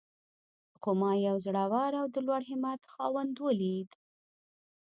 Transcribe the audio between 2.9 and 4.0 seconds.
خاوند وليد.